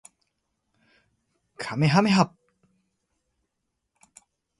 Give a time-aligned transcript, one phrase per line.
[1.57, 2.31] かめはめ波